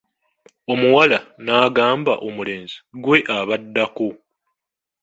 Omuwala 0.71 1.19
n'agamba 1.43 2.13
omulenzi, 2.27 2.77
gwe 3.03 3.19
ab'addako. 3.37 4.09